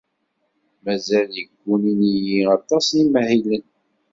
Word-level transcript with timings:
Mazal 0.83 1.33
ggunin-iyi 1.51 2.37
aṭas 2.55 2.87
n 2.91 2.95
yimahilen. 2.99 3.63